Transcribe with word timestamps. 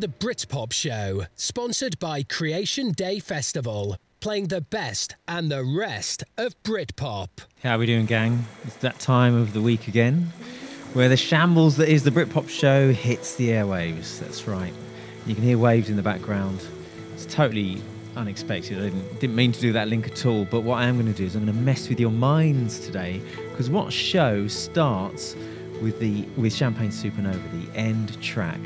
The 0.00 0.08
Britpop 0.08 0.72
Show, 0.72 1.26
sponsored 1.34 1.98
by 1.98 2.22
Creation 2.22 2.92
Day 2.92 3.18
Festival, 3.18 3.98
playing 4.20 4.48
the 4.48 4.62
best 4.62 5.14
and 5.28 5.52
the 5.52 5.62
rest 5.62 6.24
of 6.38 6.54
Britpop. 6.62 7.28
How 7.62 7.74
are 7.74 7.78
we 7.80 7.84
doing, 7.84 8.06
gang? 8.06 8.46
It's 8.64 8.76
that 8.76 8.98
time 8.98 9.34
of 9.34 9.52
the 9.52 9.60
week 9.60 9.88
again 9.88 10.32
where 10.94 11.10
the 11.10 11.18
shambles 11.18 11.76
that 11.76 11.90
is 11.90 12.02
the 12.02 12.10
Britpop 12.10 12.48
Show 12.48 12.94
hits 12.94 13.34
the 13.34 13.50
airwaves. 13.50 14.18
That's 14.20 14.48
right. 14.48 14.72
You 15.26 15.34
can 15.34 15.44
hear 15.44 15.58
waves 15.58 15.90
in 15.90 15.96
the 15.96 16.02
background. 16.02 16.66
It's 17.12 17.26
totally 17.26 17.82
unexpected. 18.16 18.78
I 18.78 18.84
didn't, 18.84 19.20
didn't 19.20 19.36
mean 19.36 19.52
to 19.52 19.60
do 19.60 19.74
that 19.74 19.88
link 19.88 20.06
at 20.06 20.24
all, 20.24 20.46
but 20.46 20.62
what 20.62 20.78
I 20.78 20.86
am 20.86 20.94
going 20.94 21.12
to 21.12 21.18
do 21.18 21.26
is 21.26 21.36
I'm 21.36 21.44
going 21.44 21.54
to 21.54 21.62
mess 21.62 21.90
with 21.90 22.00
your 22.00 22.10
minds 22.10 22.80
today 22.80 23.20
because 23.50 23.68
what 23.68 23.92
show 23.92 24.48
starts 24.48 25.36
with 25.82 26.00
the 26.00 26.22
with 26.38 26.54
Champagne 26.54 26.88
Supernova, 26.88 27.42
the 27.52 27.78
end 27.78 28.18
track 28.22 28.60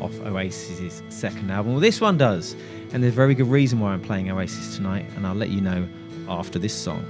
off 0.00 0.12
Oasis's 0.20 1.02
second 1.08 1.50
album. 1.50 1.72
Well, 1.72 1.80
this 1.80 2.00
one 2.00 2.16
does, 2.16 2.56
and 2.92 3.02
there's 3.02 3.12
a 3.12 3.16
very 3.16 3.34
good 3.34 3.48
reason 3.48 3.80
why 3.80 3.92
I'm 3.92 4.00
playing 4.00 4.30
Oasis 4.30 4.76
tonight, 4.76 5.06
and 5.16 5.26
I'll 5.26 5.34
let 5.34 5.50
you 5.50 5.60
know 5.60 5.86
after 6.28 6.58
this 6.58 6.74
song. 6.74 7.04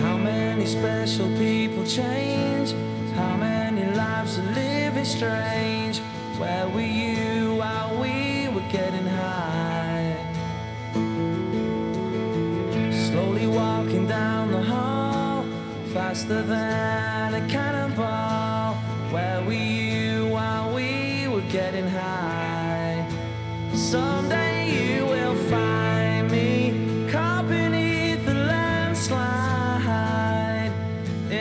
How 0.00 0.16
many 0.16 0.66
special 0.66 1.28
people 1.38 1.84
change? 1.86 2.72
How 3.14 3.36
many 3.36 3.84
lives 3.96 4.38
are 4.38 4.52
living 4.52 5.04
strange? 5.04 5.98
Where 6.38 6.68
were 6.68 6.80
you 6.80 7.54
while 7.56 8.00
we 8.00 8.48
were 8.48 8.68
getting 8.70 9.06
high? 9.06 10.16
Slowly 12.92 13.46
walking 13.46 14.06
down 14.06 14.50
the 14.52 14.62
hall, 14.62 15.44
faster 15.92 16.42
than 16.42 17.34
a 17.34 17.40
cannonball. 17.48 17.77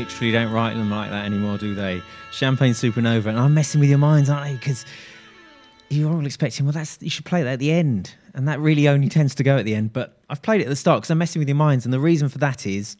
literally 0.00 0.32
don't 0.32 0.50
write 0.50 0.74
them 0.74 0.90
like 0.90 1.10
that 1.10 1.26
anymore, 1.26 1.58
do 1.58 1.74
they? 1.74 2.02
Champagne 2.30 2.72
Supernova, 2.72 3.26
and 3.26 3.38
I'm 3.38 3.52
messing 3.52 3.78
with 3.78 3.90
your 3.90 3.98
minds, 3.98 4.30
aren't 4.30 4.46
I? 4.46 4.52
Because 4.54 4.86
you're 5.90 6.10
all 6.10 6.24
expecting, 6.24 6.64
well, 6.64 6.72
that's 6.72 6.96
you 7.02 7.10
should 7.10 7.26
play 7.26 7.42
that 7.42 7.52
at 7.54 7.58
the 7.58 7.70
end, 7.70 8.14
and 8.32 8.48
that 8.48 8.58
really 8.58 8.88
only 8.88 9.10
tends 9.10 9.34
to 9.34 9.42
go 9.42 9.58
at 9.58 9.66
the 9.66 9.74
end. 9.74 9.92
But 9.92 10.18
I've 10.30 10.40
played 10.40 10.62
it 10.62 10.64
at 10.64 10.70
the 10.70 10.76
start 10.76 11.02
because 11.02 11.10
I'm 11.10 11.18
messing 11.18 11.40
with 11.40 11.48
your 11.48 11.56
minds, 11.56 11.84
and 11.84 11.92
the 11.92 12.00
reason 12.00 12.30
for 12.30 12.38
that 12.38 12.66
is 12.66 12.96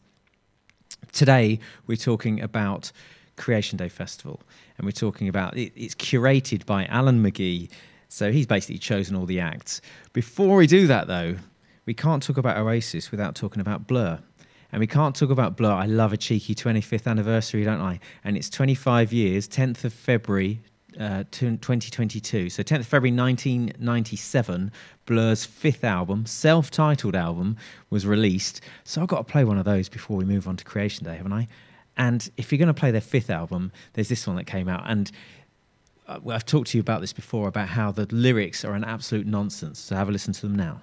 today 1.12 1.60
we're 1.86 1.96
talking 1.96 2.42
about 2.42 2.92
Creation 3.36 3.78
Day 3.78 3.88
Festival, 3.88 4.40
and 4.76 4.84
we're 4.84 4.92
talking 4.92 5.28
about 5.28 5.56
it, 5.56 5.72
it's 5.74 5.94
curated 5.94 6.66
by 6.66 6.84
Alan 6.86 7.22
McGee, 7.22 7.70
so 8.08 8.30
he's 8.30 8.46
basically 8.46 8.78
chosen 8.78 9.16
all 9.16 9.24
the 9.24 9.40
acts. 9.40 9.80
Before 10.12 10.56
we 10.56 10.66
do 10.66 10.86
that, 10.88 11.06
though, 11.06 11.36
we 11.86 11.94
can't 11.94 12.22
talk 12.22 12.36
about 12.36 12.58
Oasis 12.58 13.10
without 13.10 13.34
talking 13.34 13.62
about 13.62 13.86
Blur. 13.86 14.20
And 14.72 14.80
we 14.80 14.86
can't 14.86 15.14
talk 15.14 15.30
about 15.30 15.56
Blur. 15.56 15.72
I 15.72 15.84
love 15.84 16.12
a 16.12 16.16
cheeky 16.16 16.54
25th 16.54 17.06
anniversary, 17.06 17.62
don't 17.62 17.82
I? 17.82 18.00
And 18.24 18.36
it's 18.36 18.48
25 18.48 19.12
years, 19.12 19.46
10th 19.46 19.84
of 19.84 19.92
February 19.92 20.60
uh, 20.98 21.24
2022. 21.30 22.50
So 22.50 22.62
10th 22.62 22.80
of 22.80 22.86
February 22.86 23.16
1997, 23.16 24.72
Blur's 25.06 25.44
fifth 25.44 25.84
album, 25.84 26.26
self-titled 26.26 27.14
album, 27.14 27.56
was 27.90 28.06
released. 28.06 28.62
So 28.84 29.02
I've 29.02 29.08
got 29.08 29.26
to 29.26 29.30
play 29.30 29.44
one 29.44 29.58
of 29.58 29.64
those 29.64 29.88
before 29.88 30.16
we 30.16 30.24
move 30.24 30.48
on 30.48 30.56
to 30.56 30.64
Creation 30.64 31.04
Day, 31.04 31.16
haven't 31.16 31.32
I? 31.32 31.48
And 31.96 32.30
if 32.36 32.50
you're 32.50 32.58
going 32.58 32.68
to 32.68 32.74
play 32.74 32.90
their 32.90 33.02
fifth 33.02 33.30
album, 33.30 33.72
there's 33.92 34.08
this 34.08 34.26
one 34.26 34.36
that 34.36 34.44
came 34.44 34.68
out. 34.68 34.84
And 34.86 35.10
uh, 36.08 36.18
I've 36.28 36.46
talked 36.46 36.70
to 36.70 36.78
you 36.78 36.80
about 36.80 37.00
this 37.02 37.12
before 37.12 37.48
about 37.48 37.68
how 37.68 37.92
the 37.92 38.06
lyrics 38.10 38.64
are 38.64 38.72
an 38.72 38.84
absolute 38.84 39.26
nonsense. 39.26 39.78
So 39.78 39.96
have 39.96 40.08
a 40.08 40.12
listen 40.12 40.32
to 40.32 40.42
them 40.42 40.54
now. 40.56 40.80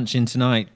Punching 0.00 0.24
tonight. 0.24 0.66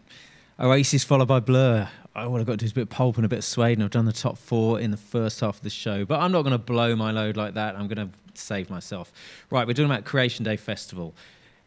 Oasis 0.60 1.02
followed 1.02 1.28
by 1.28 1.40
Blur. 1.40 1.88
I 2.14 2.26
would 2.26 2.40
have 2.40 2.46
got 2.46 2.52
to 2.52 2.56
do 2.58 2.66
is 2.66 2.72
a 2.72 2.74
bit 2.74 2.82
of 2.82 2.90
Pulp 2.90 3.16
and 3.16 3.24
a 3.24 3.28
bit 3.30 3.38
of 3.38 3.44
Suede, 3.46 3.78
and 3.78 3.82
I've 3.82 3.90
done 3.90 4.04
the 4.04 4.12
top 4.12 4.36
four 4.36 4.78
in 4.78 4.90
the 4.90 4.98
first 4.98 5.40
half 5.40 5.56
of 5.56 5.62
the 5.62 5.70
show. 5.70 6.04
But 6.04 6.20
I'm 6.20 6.30
not 6.30 6.42
going 6.42 6.52
to 6.52 6.58
blow 6.58 6.94
my 6.94 7.10
load 7.10 7.38
like 7.38 7.54
that. 7.54 7.74
I'm 7.74 7.88
going 7.88 8.06
to 8.06 8.14
save 8.34 8.68
myself. 8.68 9.14
Right, 9.48 9.66
we're 9.66 9.72
talking 9.72 9.86
about 9.86 10.04
Creation 10.04 10.44
Day 10.44 10.58
Festival 10.58 11.14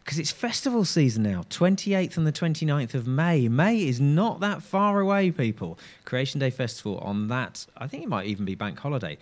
because 0.06 0.20
it's 0.20 0.30
festival 0.30 0.86
season 0.86 1.24
now 1.24 1.42
28th 1.50 2.16
and 2.16 2.28
the 2.28 2.32
29th 2.32 2.94
of 2.94 3.08
May. 3.08 3.48
May 3.48 3.88
is 3.88 4.00
not 4.00 4.40
that 4.42 4.62
far 4.62 5.00
away, 5.00 5.32
people. 5.32 5.80
Creation 6.06 6.40
Day 6.40 6.52
Festival 6.52 7.00
on 7.00 7.28
that, 7.30 7.66
I 7.76 7.88
think 7.88 8.04
it 8.04 8.08
might 8.10 8.28
even 8.28 8.46
be 8.46 8.54
bank 8.54 8.78
holiday. 8.78 9.18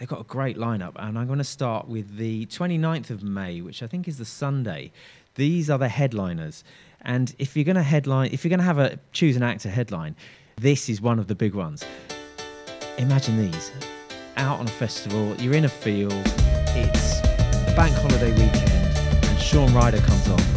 They've 0.00 0.08
got 0.08 0.22
a 0.22 0.24
great 0.24 0.58
lineup, 0.58 0.94
and 0.96 1.16
I'm 1.16 1.28
going 1.28 1.38
to 1.38 1.44
start 1.44 1.86
with 1.86 2.16
the 2.16 2.46
29th 2.46 3.10
of 3.10 3.22
May, 3.22 3.60
which 3.60 3.80
I 3.80 3.86
think 3.86 4.08
is 4.08 4.18
the 4.18 4.24
Sunday. 4.24 4.90
These 5.36 5.70
are 5.70 5.78
the 5.78 5.88
headliners. 5.88 6.64
And 7.06 7.34
if 7.38 7.56
you're 7.56 7.64
going 7.64 7.76
to 7.76 7.84
headline, 7.84 8.30
if 8.32 8.44
you're 8.44 8.50
going 8.50 8.58
to 8.58 8.64
have 8.64 8.78
a 8.78 8.98
choose 9.12 9.36
an 9.36 9.42
actor 9.44 9.70
headline, 9.70 10.16
this 10.56 10.88
is 10.88 11.00
one 11.00 11.20
of 11.20 11.28
the 11.28 11.36
big 11.36 11.54
ones. 11.54 11.84
Imagine 12.98 13.50
these 13.50 13.70
out 14.36 14.58
on 14.58 14.66
a 14.66 14.70
festival, 14.70 15.34
you're 15.36 15.54
in 15.54 15.64
a 15.64 15.68
field, 15.68 16.12
it's 16.74 17.20
bank 17.76 17.94
holiday 17.94 18.30
weekend, 18.32 18.98
and 19.24 19.40
Shaun 19.40 19.72
Ryder 19.72 19.98
comes 19.98 20.28
on 20.28 20.55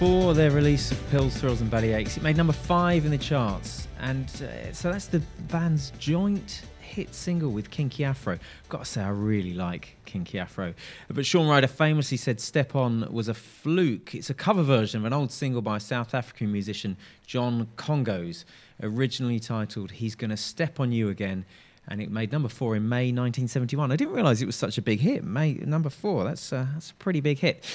before 0.00 0.32
their 0.32 0.50
release 0.50 0.90
of 0.90 1.10
Pills, 1.10 1.36
Thrills 1.36 1.60
and 1.60 1.70
Bellyaches, 1.70 2.16
it 2.16 2.22
made 2.22 2.34
number 2.34 2.54
five 2.54 3.04
in 3.04 3.10
the 3.10 3.18
charts. 3.18 3.86
And 4.00 4.24
uh, 4.42 4.72
so 4.72 4.90
that's 4.90 5.04
the 5.04 5.18
band's 5.50 5.90
joint 5.98 6.62
hit 6.80 7.14
single 7.14 7.50
with 7.50 7.70
Kinky 7.70 8.04
Afro. 8.04 8.38
Got 8.70 8.78
to 8.78 8.84
say, 8.86 9.02
I 9.02 9.10
really 9.10 9.52
like 9.52 9.98
Kinky 10.06 10.38
Afro. 10.38 10.72
But 11.10 11.26
Shaun 11.26 11.46
Ryder 11.46 11.66
famously 11.66 12.16
said 12.16 12.40
Step 12.40 12.74
On 12.74 13.12
was 13.12 13.28
a 13.28 13.34
fluke. 13.34 14.14
It's 14.14 14.30
a 14.30 14.34
cover 14.34 14.62
version 14.62 15.00
of 15.00 15.04
an 15.04 15.12
old 15.12 15.30
single 15.30 15.60
by 15.60 15.76
South 15.76 16.14
African 16.14 16.50
musician 16.50 16.96
John 17.26 17.68
Kongos, 17.76 18.46
originally 18.82 19.38
titled 19.38 19.90
He's 19.90 20.14
Gonna 20.14 20.38
Step 20.38 20.80
On 20.80 20.92
You 20.92 21.10
Again. 21.10 21.44
And 21.86 22.00
it 22.00 22.10
made 22.10 22.32
number 22.32 22.48
four 22.48 22.74
in 22.74 22.88
May 22.88 23.12
1971. 23.12 23.92
I 23.92 23.96
didn't 23.96 24.14
realise 24.14 24.40
it 24.40 24.46
was 24.46 24.56
such 24.56 24.78
a 24.78 24.82
big 24.82 25.00
hit. 25.00 25.24
May 25.24 25.52
number 25.52 25.90
four. 25.90 26.24
That's 26.24 26.54
uh, 26.54 26.68
that's 26.72 26.90
a 26.90 26.94
pretty 26.94 27.20
big 27.20 27.40
hit. 27.40 27.66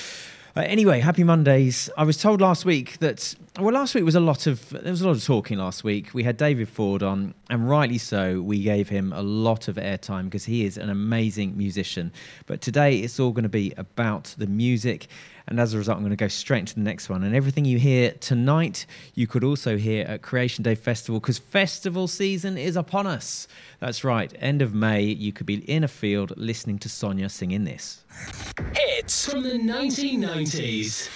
Uh, 0.58 0.62
anyway, 0.62 1.02
happy 1.02 1.26
Mondays. 1.26 1.90
I 1.98 2.06
was 2.06 2.16
told 2.16 2.40
last 2.40 2.64
week 2.64 3.00
that 3.00 3.36
well, 3.60 3.74
last 3.74 3.94
week 3.94 4.06
was 4.06 4.16
a 4.16 4.22
lot 4.22 4.48
of 4.48 4.70
there 4.70 4.90
was 4.90 5.02
a 5.02 5.06
lot 5.06 5.18
of 5.18 5.26
talking 5.26 5.58
last 5.58 5.84
week. 5.84 6.14
We 6.14 6.24
had 6.24 6.38
David 6.38 6.70
Ford 6.70 7.04
on, 7.04 7.34
and 7.50 7.70
rightly 7.70 7.98
so. 7.98 8.42
We 8.42 8.64
gave 8.64 8.88
him 8.88 9.12
a 9.12 9.22
lot 9.22 9.68
of 9.68 9.76
airtime 9.76 10.26
because 10.26 10.46
he 10.46 10.64
is 10.64 10.78
an 10.78 10.90
amazing 10.90 11.58
musician. 11.58 12.14
But 12.46 12.62
today 12.62 13.00
it's 13.00 13.20
all 13.20 13.32
going 13.32 13.44
to 13.44 13.50
be 13.50 13.74
about 13.76 14.34
the 14.38 14.48
music 14.48 15.08
and 15.48 15.60
as 15.60 15.74
a 15.74 15.78
result, 15.78 15.98
I'm 15.98 16.04
going 16.04 16.12
to 16.12 16.16
go 16.16 16.28
straight 16.28 16.60
into 16.60 16.76
the 16.76 16.82
next 16.82 17.10
one. 17.10 17.24
And 17.24 17.36
everything 17.36 17.66
you 17.66 17.78
hear 17.78 18.12
tonight, 18.20 18.86
you 19.14 19.28
could 19.28 19.44
also 19.44 19.78
hear 19.78 20.06
at 20.06 20.22
Creation 20.22 20.64
Day 20.64 20.76
Festival 20.76 21.20
because 21.20 21.38
festival 21.38 22.08
season 22.08 22.58
is 22.58 22.76
upon 22.76 23.08
us. 23.08 23.48
That's 23.80 24.04
right, 24.04 24.34
end 24.40 24.62
of 24.62 24.74
May, 24.74 25.04
you 25.04 25.32
could 25.32 25.46
be 25.46 25.56
in 25.70 25.84
a 25.84 25.88
field 25.88 26.34
listening 26.38 26.80
to 26.80 26.90
Sonya 26.90 27.30
singing 27.30 27.64
this. 27.64 28.04
Hits 28.74 29.30
from 29.30 29.44
the 29.44 29.60
1990s. 29.60 31.10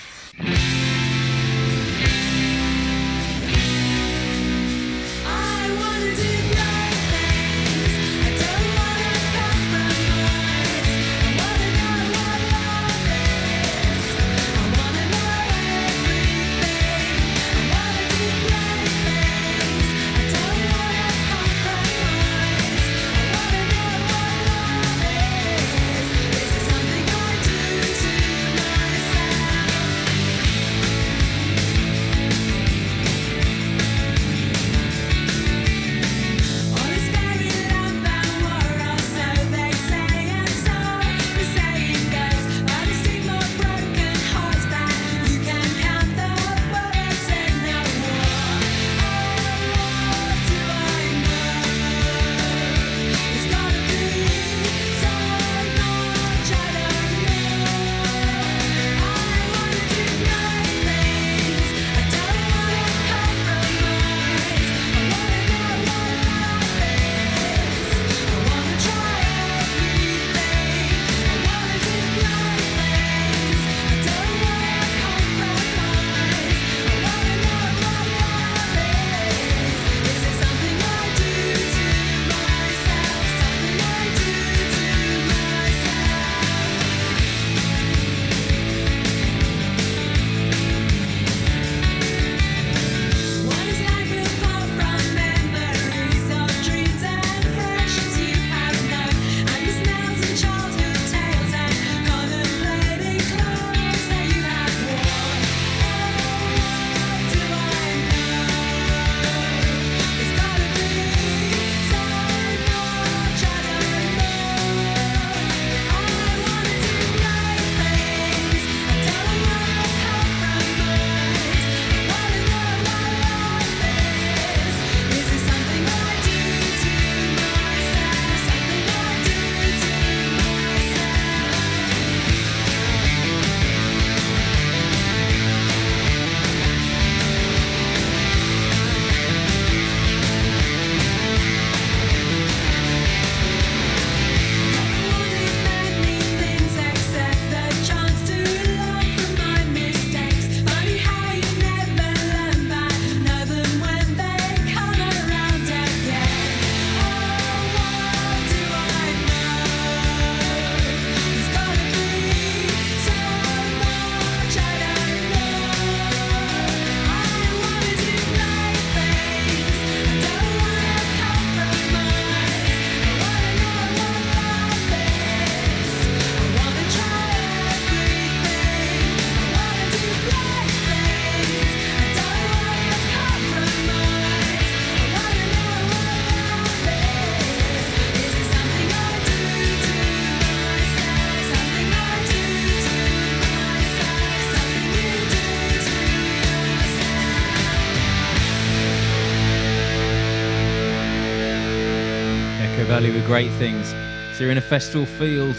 Great 203.30 203.52
things. 203.60 203.88
So 204.36 204.44
you're 204.46 204.52
in 204.52 204.58
a 204.58 204.62
festival 204.62 205.06
field, 205.06 205.56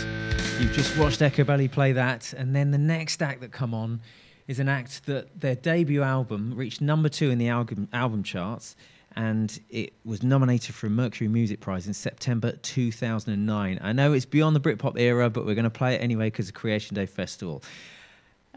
you've 0.58 0.72
just 0.72 0.98
watched 0.98 1.20
Echobelly 1.20 1.70
play 1.70 1.92
that, 1.92 2.32
and 2.32 2.52
then 2.52 2.72
the 2.72 2.78
next 2.78 3.22
act 3.22 3.40
that 3.42 3.52
come 3.52 3.74
on 3.74 4.00
is 4.48 4.58
an 4.58 4.68
act 4.68 5.06
that 5.06 5.40
their 5.40 5.54
debut 5.54 6.02
album 6.02 6.52
reached 6.56 6.80
number 6.80 7.08
two 7.08 7.30
in 7.30 7.38
the 7.38 7.46
album, 7.46 7.86
album 7.92 8.24
charts, 8.24 8.74
and 9.14 9.60
it 9.70 9.92
was 10.04 10.24
nominated 10.24 10.74
for 10.74 10.88
a 10.88 10.90
Mercury 10.90 11.28
Music 11.28 11.60
Prize 11.60 11.86
in 11.86 11.94
September 11.94 12.50
2009. 12.50 13.78
I 13.80 13.92
know 13.92 14.14
it's 14.14 14.26
beyond 14.26 14.56
the 14.56 14.60
Britpop 14.60 14.98
era, 14.98 15.30
but 15.30 15.46
we're 15.46 15.54
going 15.54 15.62
to 15.62 15.70
play 15.70 15.94
it 15.94 15.98
anyway 15.98 16.26
because 16.26 16.48
of 16.48 16.54
Creation 16.54 16.96
Day 16.96 17.06
Festival. 17.06 17.62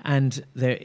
And 0.06 0.44
their 0.56 0.80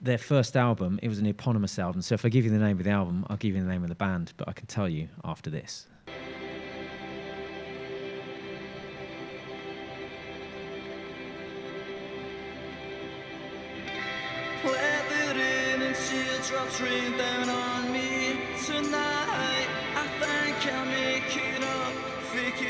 their 0.00 0.18
first 0.18 0.56
album, 0.56 1.00
it 1.02 1.08
was 1.08 1.18
an 1.18 1.26
eponymous 1.26 1.76
album. 1.80 2.02
So 2.02 2.14
if 2.14 2.24
I 2.24 2.28
give 2.28 2.44
you 2.44 2.52
the 2.52 2.58
name 2.58 2.78
of 2.78 2.84
the 2.84 2.90
album, 2.90 3.26
I'll 3.28 3.36
give 3.36 3.56
you 3.56 3.60
the 3.60 3.68
name 3.68 3.82
of 3.82 3.88
the 3.88 3.96
band, 3.96 4.32
but 4.36 4.48
I 4.48 4.52
can 4.52 4.68
tell 4.68 4.88
you 4.88 5.08
after 5.24 5.50
this. 5.50 5.88
Rain 16.80 17.16
down 17.16 17.48
on 17.48 17.92
me 17.92 18.38
tonight. 18.66 19.68
I 19.94 20.06
think 20.20 20.74
I'll 20.74 20.86
make 20.86 21.36
it 21.36 21.62
up. 21.62 21.94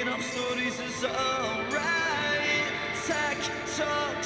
Up 0.09 0.21
stories 0.21 0.79
is 0.81 1.05
alright. 1.05 2.73
Tech 3.07 3.39
talk, 3.77 4.23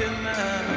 this 0.00 0.69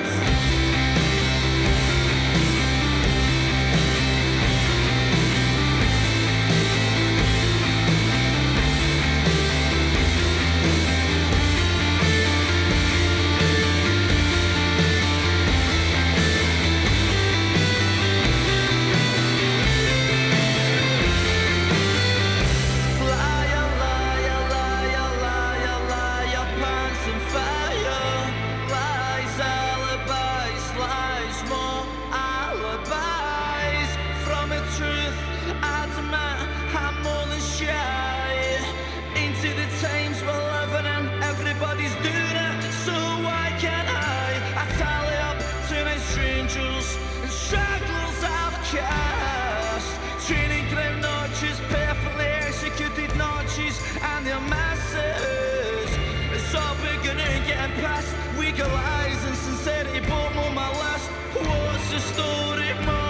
I've 48.76 48.80
cast. 48.80 50.28
Training 50.28 50.68
ground 50.70 51.02
notches, 51.02 51.60
perfectly 51.70 52.26
executed 52.26 53.16
notches, 53.18 53.80
and 54.02 54.26
their 54.26 54.40
masses. 54.42 55.90
It's 56.32 56.56
all 56.56 56.76
beginning, 56.76 57.44
getting 57.48 57.76
past 57.82 58.08
weaker 58.38 58.68
lies 58.68 59.24
and 59.26 59.36
sincerity, 59.36 60.00
but 60.02 60.36
on 60.38 60.56
my 60.56 60.70
list. 60.70 61.10
What's 61.34 61.92
the 61.92 62.00
story? 62.00 62.74
More 62.86 63.03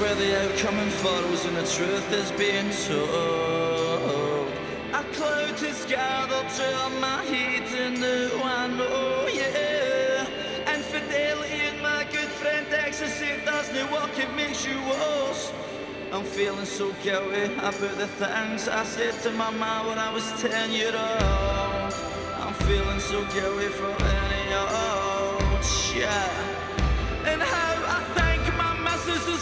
where 0.00 0.14
the 0.14 0.44
outcome 0.44 0.78
unfurls 0.78 1.44
and 1.46 1.56
the 1.56 1.66
truth 1.66 2.12
is 2.12 2.30
being 2.32 2.70
told. 2.86 4.48
A 4.92 5.02
cloud 5.14 5.58
has 5.60 5.84
gathered 5.86 6.48
to 6.58 7.00
my 7.00 7.24
heat 7.24 7.68
and 7.74 8.00
now 8.00 8.30
I 8.44 8.66
know, 8.68 9.28
yeah. 9.32 10.26
Infidelity 10.74 11.60
and 11.70 11.82
my 11.82 12.04
good 12.12 12.28
friend 12.40 12.66
ecstasy 12.70 13.28
doesn't 13.44 13.90
work, 13.90 14.18
it 14.18 14.32
makes 14.34 14.66
you 14.66 14.78
worse. 14.82 15.52
I'm 16.12 16.24
feeling 16.24 16.64
so 16.64 16.92
guilty 17.02 17.44
about 17.54 17.96
the 17.98 18.06
things 18.06 18.68
I 18.68 18.84
said 18.84 19.14
to 19.22 19.30
my 19.32 19.50
mom 19.50 19.88
when 19.88 19.98
I 19.98 20.12
was 20.12 20.24
10 20.40 20.70
years 20.72 20.94
old. 20.94 21.94
I'm 22.40 22.54
feeling 22.64 23.00
so 23.00 23.24
guilty 23.34 23.68
for 23.68 23.92
any 24.20 24.54
old 24.54 25.64
shit. 25.64 26.08
And 27.26 27.42
how 27.42 27.98
I 27.98 28.00
think 28.16 28.56
my 28.56 28.72
missus 28.86 29.35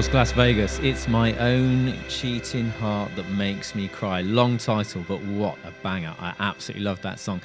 course, 0.00 0.32
Glasvegas. 0.32 0.82
It's 0.82 1.08
my 1.08 1.36
own 1.36 1.94
cheating 2.08 2.70
heart 2.70 3.14
that 3.16 3.28
makes 3.32 3.74
me 3.74 3.86
cry. 3.86 4.22
Long 4.22 4.56
title, 4.56 5.04
but 5.06 5.22
what 5.24 5.58
a 5.62 5.72
banger. 5.82 6.14
I 6.18 6.32
absolutely 6.38 6.84
love 6.84 7.02
that 7.02 7.20
song. 7.20 7.42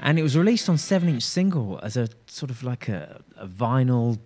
And 0.00 0.18
it 0.18 0.22
was 0.22 0.34
released 0.34 0.70
on 0.70 0.78
7 0.78 1.06
inch 1.06 1.22
single 1.22 1.78
as 1.82 1.98
a 1.98 2.08
sort 2.26 2.50
of 2.50 2.62
like 2.62 2.88
a, 2.88 3.20
a 3.36 3.46
vinyl 3.46 4.18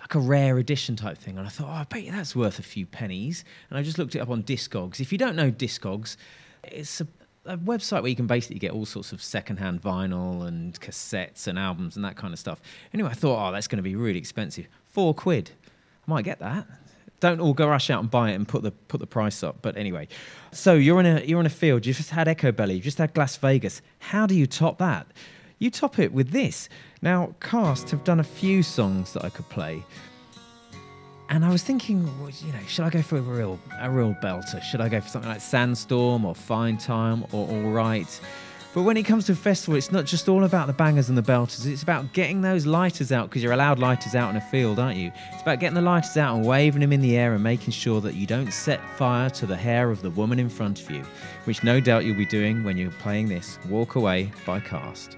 like 0.00 0.16
a 0.16 0.18
rare 0.18 0.58
edition 0.58 0.96
type 0.96 1.18
thing. 1.18 1.38
And 1.38 1.46
I 1.46 1.50
thought, 1.50 1.68
oh, 1.68 1.72
I 1.72 1.84
bet 1.84 2.02
you 2.02 2.10
that's 2.10 2.34
worth 2.34 2.58
a 2.58 2.64
few 2.64 2.84
pennies. 2.84 3.44
And 3.70 3.78
I 3.78 3.82
just 3.82 3.96
looked 3.96 4.16
it 4.16 4.18
up 4.18 4.30
on 4.30 4.42
Discogs. 4.42 4.98
If 4.98 5.12
you 5.12 5.18
don't 5.18 5.36
know 5.36 5.52
Discogs, 5.52 6.16
it's 6.64 7.00
a, 7.00 7.06
a 7.44 7.56
website 7.56 8.02
where 8.02 8.08
you 8.10 8.16
can 8.16 8.26
basically 8.26 8.58
get 8.58 8.72
all 8.72 8.86
sorts 8.86 9.12
of 9.12 9.22
secondhand 9.22 9.80
vinyl 9.80 10.48
and 10.48 10.80
cassettes 10.80 11.46
and 11.46 11.60
albums 11.60 11.94
and 11.94 12.04
that 12.04 12.16
kind 12.16 12.32
of 12.32 12.40
stuff. 12.40 12.60
Anyway, 12.92 13.10
I 13.10 13.14
thought, 13.14 13.50
oh, 13.50 13.52
that's 13.52 13.68
going 13.68 13.76
to 13.76 13.84
be 13.84 13.94
really 13.94 14.18
expensive. 14.18 14.66
Four 14.86 15.14
quid. 15.14 15.52
I 15.64 16.10
might 16.10 16.24
get 16.24 16.40
that. 16.40 16.66
Don't 17.20 17.40
all 17.40 17.54
go 17.54 17.66
rush 17.68 17.90
out 17.90 18.00
and 18.00 18.10
buy 18.10 18.30
it 18.30 18.34
and 18.34 18.46
put 18.46 18.62
the 18.62 18.70
put 18.70 19.00
the 19.00 19.06
price 19.06 19.42
up. 19.42 19.56
But 19.62 19.76
anyway, 19.76 20.08
so 20.52 20.74
you're 20.74 21.00
in 21.00 21.06
a 21.06 21.20
you're 21.22 21.40
in 21.40 21.46
a 21.46 21.50
field. 21.50 21.84
You 21.86 21.92
just 21.92 22.10
had 22.10 22.26
Echobelly. 22.26 22.76
You 22.76 22.80
just 22.80 22.98
had 22.98 23.14
Glasvegas. 23.14 23.80
How 23.98 24.26
do 24.26 24.34
you 24.34 24.46
top 24.46 24.78
that? 24.78 25.06
You 25.58 25.70
top 25.70 25.98
it 25.98 26.12
with 26.12 26.30
this. 26.30 26.68
Now, 27.02 27.34
Cast 27.40 27.90
have 27.90 28.04
done 28.04 28.20
a 28.20 28.24
few 28.24 28.62
songs 28.62 29.12
that 29.14 29.24
I 29.24 29.30
could 29.30 29.48
play, 29.48 29.84
and 31.28 31.44
I 31.44 31.50
was 31.50 31.62
thinking, 31.62 32.08
you 32.40 32.52
know, 32.52 32.60
should 32.66 32.84
I 32.84 32.90
go 32.90 33.02
for 33.02 33.18
a 33.18 33.20
real 33.20 33.58
a 33.80 33.90
real 33.90 34.14
belter? 34.22 34.62
Should 34.62 34.80
I 34.80 34.88
go 34.88 35.00
for 35.00 35.08
something 35.08 35.30
like 35.30 35.40
Sandstorm 35.40 36.24
or 36.24 36.34
Fine 36.34 36.78
Time 36.78 37.24
or 37.32 37.48
All 37.48 37.70
Right? 37.70 38.20
But 38.74 38.82
when 38.82 38.96
it 38.96 39.04
comes 39.04 39.26
to 39.26 39.32
a 39.32 39.34
festival, 39.34 39.76
it's 39.76 39.90
not 39.90 40.04
just 40.04 40.28
all 40.28 40.44
about 40.44 40.66
the 40.66 40.72
bangers 40.72 41.08
and 41.08 41.16
the 41.16 41.22
belters. 41.22 41.66
It's 41.66 41.82
about 41.82 42.12
getting 42.12 42.42
those 42.42 42.66
lighters 42.66 43.10
out 43.10 43.28
because 43.28 43.42
you're 43.42 43.52
allowed 43.52 43.78
lighters 43.78 44.14
out 44.14 44.30
in 44.30 44.36
a 44.36 44.40
field, 44.40 44.78
aren't 44.78 44.98
you? 44.98 45.10
It's 45.32 45.42
about 45.42 45.58
getting 45.58 45.74
the 45.74 45.82
lighters 45.82 46.16
out 46.16 46.36
and 46.36 46.46
waving 46.46 46.80
them 46.80 46.92
in 46.92 47.00
the 47.00 47.16
air 47.16 47.34
and 47.34 47.42
making 47.42 47.72
sure 47.72 48.00
that 48.02 48.14
you 48.14 48.26
don't 48.26 48.52
set 48.52 48.80
fire 48.96 49.30
to 49.30 49.46
the 49.46 49.56
hair 49.56 49.90
of 49.90 50.02
the 50.02 50.10
woman 50.10 50.38
in 50.38 50.48
front 50.48 50.80
of 50.80 50.90
you, 50.90 51.02
which 51.44 51.64
no 51.64 51.80
doubt 51.80 52.04
you'll 52.04 52.16
be 52.16 52.26
doing 52.26 52.62
when 52.62 52.76
you're 52.76 52.90
playing 52.92 53.28
this 53.28 53.58
Walk 53.68 53.94
Away 53.96 54.30
by 54.46 54.60
Cast. 54.60 55.17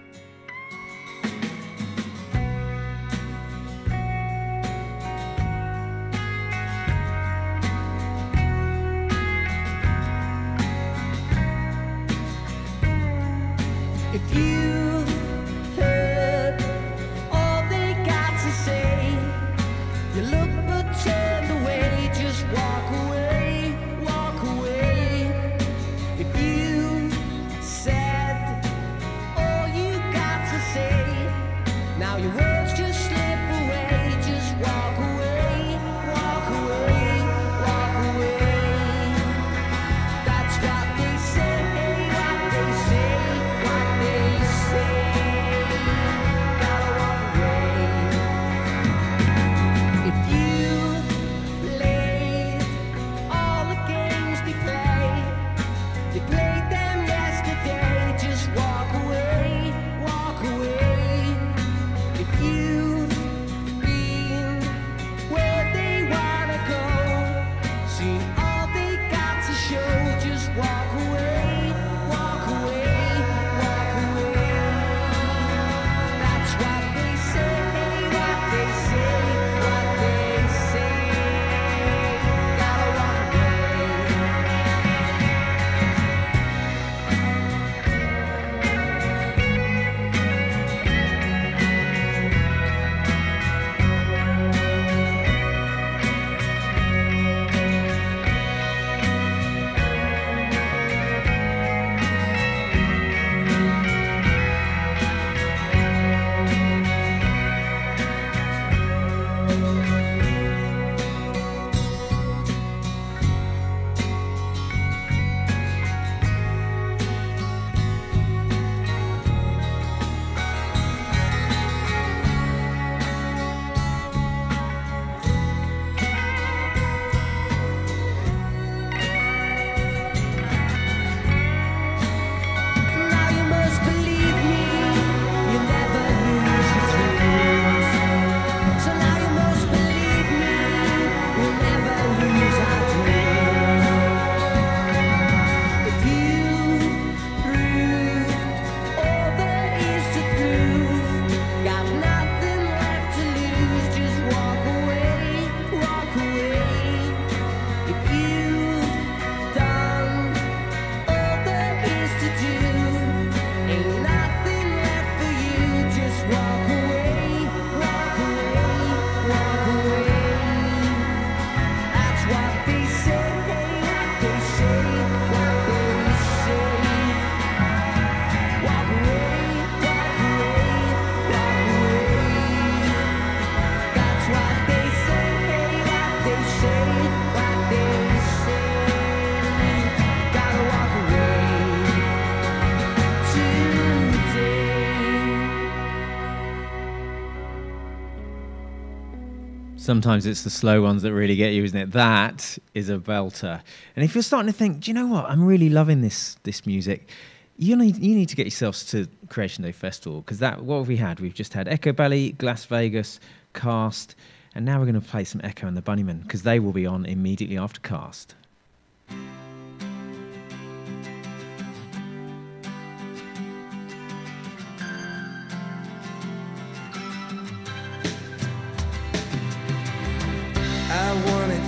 Sometimes 199.90 200.24
it's 200.24 200.44
the 200.44 200.50
slow 200.50 200.83
ones 200.83 201.03
that 201.03 201.12
really 201.12 201.35
get 201.35 201.53
you, 201.53 201.64
isn't 201.64 201.76
it? 201.76 201.90
That 201.90 202.57
is 202.74 202.88
a 202.88 202.98
belter. 202.98 203.61
And 203.96 204.05
if 204.05 204.14
you're 204.14 204.22
starting 204.22 204.46
to 204.46 204.57
think, 204.57 204.85
do 204.85 204.90
you 204.92 204.94
know 204.94 205.09
what? 205.09 205.24
I'm 205.24 205.44
really 205.44 205.68
loving 205.68 206.00
this 206.00 206.37
this 206.44 206.64
music. 206.64 207.09
You 207.57 207.74
need 207.74 207.96
you 207.96 208.14
need 208.14 208.29
to 208.29 208.37
get 208.37 208.46
yourselves 208.46 208.85
to 208.92 209.09
Creation 209.31 209.64
Day 209.64 209.72
Festival 209.72 210.20
because 210.20 210.38
that 210.38 210.62
what 210.62 210.79
have 210.79 210.87
we 210.87 210.96
had? 210.96 211.18
We've 211.18 211.35
just 211.35 211.55
had 211.55 211.66
Echo 211.66 211.90
Belly, 211.92 212.35
Glasvegas, 212.35 213.18
Cast, 213.53 214.14
and 214.55 214.64
now 214.64 214.79
we're 214.79 214.87
going 214.87 214.94
to 214.94 215.09
play 215.09 215.24
some 215.24 215.40
Echo 215.42 215.66
and 215.66 215.76
the 215.76 215.83
Bunnymen 215.83 216.22
because 216.22 216.44
they 216.44 216.61
will 216.61 216.70
be 216.70 216.87
on 216.87 217.05
immediately 217.05 217.59
after 217.59 217.81
Cast. 217.81 218.37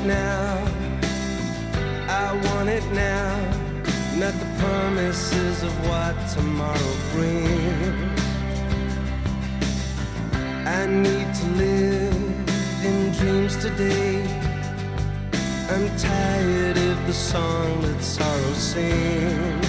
Now. 0.05 0.65
I 2.09 2.33
want 2.45 2.69
it 2.69 2.85
now. 2.93 3.37
Not 4.19 4.35
the 4.35 4.47
promises 4.59 5.63
of 5.63 5.73
what 5.89 6.15
tomorrow 6.29 6.95
brings. 7.13 8.21
I 10.67 10.87
need 10.87 11.35
to 11.35 11.47
live 11.65 12.85
in 12.85 13.13
dreams 13.13 13.57
today. 13.57 14.23
I'm 15.71 15.89
tired 15.97 16.77
of 16.77 17.07
the 17.07 17.13
song 17.13 17.81
that 17.83 18.03
sorrow 18.03 18.53
sings. 18.53 19.67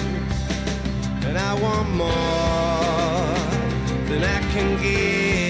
And 1.26 1.38
I 1.38 1.54
want 1.54 1.88
more 1.90 2.08
than 4.08 4.22
I 4.22 4.40
can 4.52 4.82
get. 4.82 5.43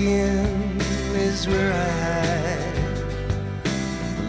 Skin 0.00 0.80
is 1.14 1.46
where 1.46 1.72
I 1.72 1.90
hide. 2.04 2.76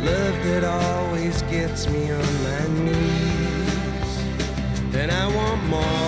Love 0.04 0.36
that 0.48 0.64
always 0.66 1.42
gets 1.44 1.88
me 1.90 2.12
on 2.12 2.32
my 2.48 2.64
knees. 2.84 4.12
And 5.00 5.10
I 5.12 5.26
want 5.34 5.64
more 5.76 6.01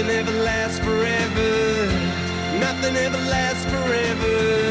Nothing 0.00 0.16
ever 0.16 0.32
lasts 0.44 0.78
forever. 0.78 1.86
Nothing 2.58 2.96
ever 2.96 3.18
lasts 3.18 3.66
forever. 3.66 4.69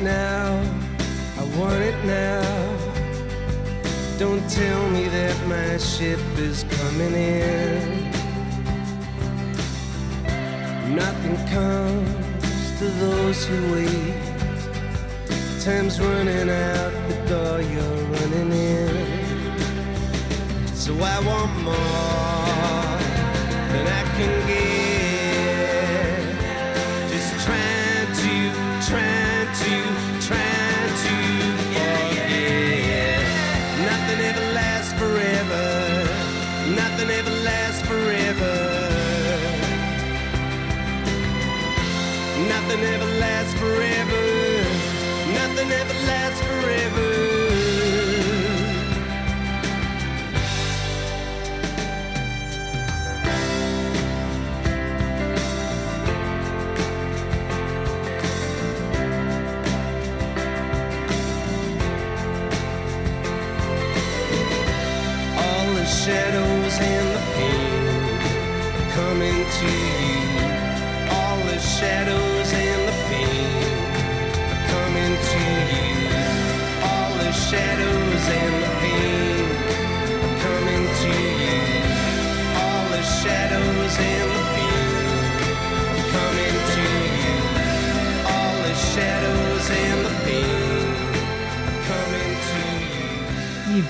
Now. 0.00 0.60
I 1.38 1.44
want 1.58 1.82
it 1.82 2.04
now. 2.04 2.42
Don't 4.18 4.48
tell 4.50 4.90
me 4.90 5.08
that 5.08 5.36
my 5.46 5.76
ship 5.78 6.20
is 6.38 6.64
coming 6.64 7.14
in. 7.14 8.12
Nothing 10.94 11.36
comes 11.48 12.78
to 12.78 12.84
those 13.04 13.44
who 13.46 13.72
wait. 13.72 14.14
Time's 15.60 16.00
running 16.00 16.50
out 16.50 16.92
the 17.08 17.16
door 17.28 17.60
you're 17.60 18.04
running 18.16 18.52
in. 18.52 18.96
So 20.74 20.94
I 20.94 21.18
want 21.20 21.52
more 21.62 22.98
than 23.72 23.86
I 23.86 24.02
can 24.16 24.46
get. 24.46 24.85
Shadows 77.50 78.26
the 78.26 78.88
you. 78.88 79.26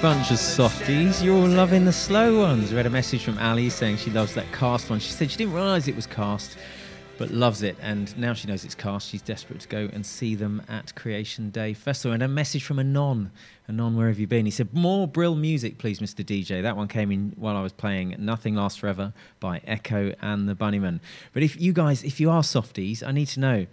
Bunch 0.03 0.31
of 0.31 0.39
softies, 0.39 1.23
you're 1.23 1.35
all 1.35 1.49
loving 1.49 1.87
the 1.87 1.93
slow 1.93 2.39
ones. 2.39 2.71
We 2.71 2.77
had 2.77 2.87
a 2.87 2.91
message 2.91 3.25
from 3.25 3.39
Ali 3.39 3.71
saying 3.71 3.97
she 3.97 4.11
loves 4.11 4.35
that 4.35 4.45
cast 4.53 4.91
one. 4.91 5.01
She 5.01 5.11
said 5.11 5.31
she 5.31 5.39
didn't 5.39 5.55
realise 5.55 5.89
it 5.89 5.97
was 5.97 6.07
cast, 6.07 6.59
but 7.19 7.31
loves 7.31 7.63
it. 7.63 7.77
And 7.81 8.17
now 8.19 8.35
she 8.35 8.49
knows 8.49 8.65
it's 8.65 8.75
cast, 8.75 9.09
she's 9.09 9.23
desperate 9.23 9.61
to 9.61 9.69
go 9.69 9.89
and 9.93 10.05
see 10.05 10.35
them 10.35 10.63
at 10.69 10.95
Creation 10.95 11.51
Day 11.51 11.73
Festival. 11.75 12.15
And 12.15 12.23
a 12.23 12.29
message 12.29 12.65
from 12.65 12.79
Anon. 12.79 13.31
Anon, 13.69 13.97
where 13.97 14.09
have 14.09 14.19
you 14.19 14.27
been? 14.27 14.45
He 14.45 14.51
said, 14.51 14.73
More 14.73 15.09
Brill 15.09 15.35
music, 15.35 15.79
please, 15.79 15.99
Mr. 15.99 16.25
DJ. 16.25 16.63
That 16.63 16.77
one 16.77 16.89
came 16.89 17.11
in 17.11 17.33
while 17.37 17.57
I 17.57 17.63
was 17.63 17.73
playing 17.73 18.15
Nothing 18.19 18.55
Lasts 18.55 18.79
Forever 18.79 19.13
by 19.41 19.61
Echo 19.67 20.13
and 20.21 20.49
the 20.49 20.55
Bunnymen. 20.55 21.01
But 21.33 21.43
if 21.43 21.61
you 21.61 21.73
guys, 21.73 22.03
if 22.03 22.21
you 22.21 22.31
are 22.31 22.43
softies, 22.43 23.03
I 23.03 23.13
need 23.13 23.27
to 23.29 23.41
know 23.41 23.67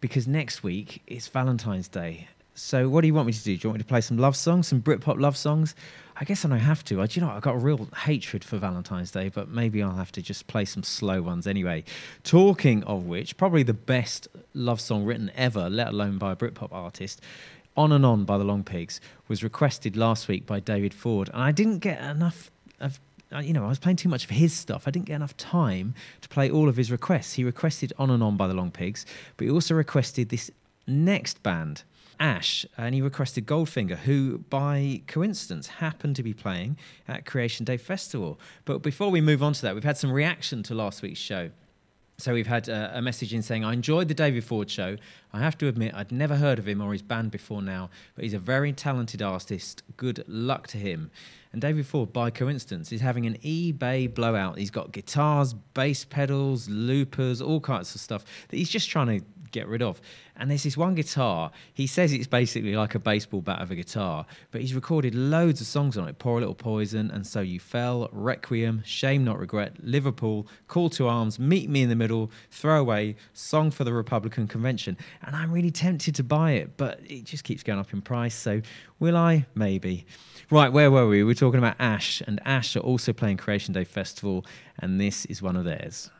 because 0.00 0.28
next 0.28 0.62
week 0.62 1.02
it's 1.06 1.28
Valentine's 1.28 1.88
Day. 1.88 2.28
So 2.54 2.88
what 2.88 3.02
do 3.02 3.06
you 3.06 3.14
want 3.14 3.26
me 3.26 3.32
to 3.32 3.44
do? 3.44 3.56
Do 3.56 3.66
you 3.66 3.70
want 3.70 3.78
me 3.78 3.84
to 3.84 3.88
play 3.88 4.00
some 4.00 4.18
love 4.18 4.34
songs, 4.34 4.66
some 4.66 4.82
Britpop 4.82 5.20
love 5.20 5.36
songs? 5.36 5.76
I 6.20 6.24
guess 6.24 6.44
I 6.44 6.48
don't 6.48 6.58
have 6.58 6.84
to. 6.86 7.00
I, 7.00 7.06
do 7.06 7.20
you 7.20 7.26
know, 7.26 7.32
I've 7.32 7.42
got 7.42 7.54
a 7.54 7.58
real 7.58 7.88
hatred 8.04 8.42
for 8.42 8.58
Valentine's 8.58 9.12
Day, 9.12 9.28
but 9.28 9.48
maybe 9.48 9.82
I'll 9.82 9.94
have 9.94 10.10
to 10.12 10.22
just 10.22 10.48
play 10.48 10.64
some 10.64 10.82
slow 10.82 11.22
ones 11.22 11.46
anyway. 11.46 11.84
Talking 12.24 12.82
of 12.84 13.04
which, 13.04 13.36
probably 13.36 13.62
the 13.62 13.72
best 13.74 14.26
love 14.52 14.80
song 14.80 15.04
written 15.04 15.30
ever, 15.36 15.70
let 15.70 15.88
alone 15.88 16.18
by 16.18 16.32
a 16.32 16.36
Britpop 16.36 16.72
artist, 16.72 17.20
On 17.76 17.92
and 17.92 18.04
On 18.04 18.24
by 18.24 18.36
the 18.36 18.44
Longpigs, 18.44 18.98
was 19.28 19.44
requested 19.44 19.96
last 19.96 20.26
week 20.26 20.44
by 20.44 20.58
David 20.58 20.92
Ford. 20.92 21.30
And 21.32 21.40
I 21.40 21.52
didn't 21.52 21.78
get 21.78 22.02
enough 22.02 22.50
of 22.80 22.98
uh, 23.30 23.40
you 23.40 23.52
know, 23.52 23.64
I 23.64 23.68
was 23.68 23.78
playing 23.78 23.96
too 23.96 24.08
much 24.08 24.24
of 24.24 24.30
his 24.30 24.54
stuff. 24.54 24.84
I 24.88 24.90
didn't 24.90 25.04
get 25.04 25.16
enough 25.16 25.36
time 25.36 25.94
to 26.22 26.28
play 26.30 26.50
all 26.50 26.68
of 26.68 26.76
his 26.76 26.90
requests. 26.90 27.34
He 27.34 27.44
requested 27.44 27.92
On 27.98 28.10
and 28.10 28.22
On 28.22 28.36
by 28.36 28.46
the 28.46 28.54
Longpigs, 28.54 29.04
but 29.36 29.44
he 29.44 29.50
also 29.50 29.74
requested 29.74 30.30
this 30.30 30.50
next 30.86 31.42
band, 31.42 31.82
Ash, 32.20 32.66
and 32.76 32.94
he 32.94 33.02
requested 33.02 33.46
Goldfinger, 33.46 33.98
who 33.98 34.38
by 34.38 35.02
coincidence 35.06 35.66
happened 35.66 36.16
to 36.16 36.22
be 36.22 36.34
playing 36.34 36.76
at 37.06 37.26
Creation 37.26 37.64
Day 37.64 37.76
Festival. 37.76 38.38
But 38.64 38.82
before 38.82 39.10
we 39.10 39.20
move 39.20 39.42
on 39.42 39.52
to 39.52 39.62
that, 39.62 39.74
we've 39.74 39.84
had 39.84 39.96
some 39.96 40.12
reaction 40.12 40.62
to 40.64 40.74
last 40.74 41.02
week's 41.02 41.20
show. 41.20 41.50
So 42.20 42.34
we've 42.34 42.48
had 42.48 42.68
uh, 42.68 42.90
a 42.94 43.00
message 43.00 43.32
in 43.32 43.42
saying, 43.42 43.64
I 43.64 43.72
enjoyed 43.72 44.08
the 44.08 44.14
David 44.14 44.42
Ford 44.42 44.68
show. 44.68 44.96
I 45.32 45.38
have 45.38 45.56
to 45.58 45.68
admit, 45.68 45.94
I'd 45.94 46.10
never 46.10 46.34
heard 46.34 46.58
of 46.58 46.66
him 46.66 46.80
or 46.80 46.92
his 46.92 47.02
band 47.02 47.30
before 47.30 47.62
now, 47.62 47.90
but 48.16 48.24
he's 48.24 48.34
a 48.34 48.40
very 48.40 48.72
talented 48.72 49.22
artist. 49.22 49.84
Good 49.96 50.24
luck 50.26 50.66
to 50.68 50.78
him. 50.78 51.12
And 51.52 51.62
David 51.62 51.86
Ford, 51.86 52.12
by 52.12 52.30
coincidence, 52.30 52.90
is 52.90 53.00
having 53.00 53.24
an 53.24 53.34
eBay 53.44 54.12
blowout. 54.12 54.58
He's 54.58 54.72
got 54.72 54.90
guitars, 54.90 55.54
bass 55.54 56.04
pedals, 56.04 56.68
loopers, 56.68 57.40
all 57.40 57.60
kinds 57.60 57.94
of 57.94 58.00
stuff 58.00 58.24
that 58.48 58.56
he's 58.56 58.68
just 58.68 58.90
trying 58.90 59.20
to 59.20 59.24
get 59.50 59.66
rid 59.66 59.82
of. 59.82 60.00
And 60.36 60.50
there's 60.50 60.62
this 60.62 60.76
one 60.76 60.94
guitar. 60.94 61.50
He 61.74 61.86
says 61.86 62.12
it's 62.12 62.26
basically 62.26 62.76
like 62.76 62.94
a 62.94 62.98
baseball 62.98 63.40
bat 63.40 63.60
of 63.60 63.70
a 63.70 63.74
guitar, 63.74 64.26
but 64.50 64.60
he's 64.60 64.74
recorded 64.74 65.14
loads 65.14 65.60
of 65.60 65.66
songs 65.66 65.98
on 65.98 66.08
it. 66.08 66.18
Pour 66.18 66.36
a 66.36 66.40
Little 66.40 66.54
Poison, 66.54 67.10
And 67.10 67.26
So 67.26 67.40
You 67.40 67.58
Fell, 67.58 68.08
Requiem, 68.12 68.82
Shame 68.84 69.24
Not 69.24 69.38
Regret, 69.38 69.76
Liverpool, 69.82 70.46
Call 70.68 70.90
to 70.90 71.08
Arms, 71.08 71.38
Meet 71.38 71.68
Me 71.68 71.82
in 71.82 71.88
the 71.88 71.96
Middle, 71.96 72.30
Throwaway, 72.50 73.16
Song 73.32 73.70
for 73.70 73.84
the 73.84 73.92
Republican 73.92 74.46
Convention. 74.46 74.96
And 75.22 75.34
I'm 75.34 75.50
really 75.50 75.70
tempted 75.70 76.14
to 76.14 76.22
buy 76.22 76.52
it, 76.52 76.76
but 76.76 77.00
it 77.04 77.24
just 77.24 77.44
keeps 77.44 77.62
going 77.62 77.78
up 77.78 77.92
in 77.92 78.00
price. 78.00 78.34
So 78.34 78.62
will 79.00 79.16
I? 79.16 79.46
Maybe. 79.54 80.06
Right, 80.50 80.72
where 80.72 80.90
were 80.90 81.06
we? 81.06 81.24
We 81.24 81.32
are 81.32 81.34
talking 81.34 81.58
about 81.58 81.76
Ash, 81.78 82.22
and 82.26 82.40
Ash 82.46 82.74
are 82.74 82.80
also 82.80 83.12
playing 83.12 83.36
Creation 83.36 83.74
Day 83.74 83.84
Festival, 83.84 84.46
and 84.78 84.98
this 84.98 85.26
is 85.26 85.42
one 85.42 85.56
of 85.56 85.64
theirs. 85.64 86.10